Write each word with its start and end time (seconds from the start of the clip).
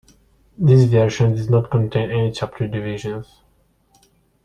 This 0.57 0.85
version 0.85 1.35
did 1.35 1.51
not 1.51 1.69
contain 1.69 2.09
any 2.09 2.31
chapter 2.31 2.67
divisions. 2.67 3.41